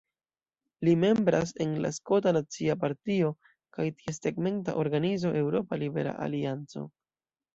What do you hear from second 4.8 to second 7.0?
organizo Eŭropa Libera Alianco.